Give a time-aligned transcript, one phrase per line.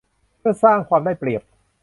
[0.39, 1.43] เพื่อสร้างความได้เปรียบ